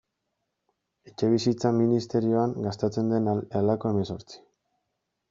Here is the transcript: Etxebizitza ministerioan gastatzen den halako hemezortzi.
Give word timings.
Etxebizitza 1.11 1.71
ministerioan 1.81 2.55
gastatzen 2.69 3.13
den 3.17 3.29
halako 3.61 3.93
hemezortzi. 3.93 4.41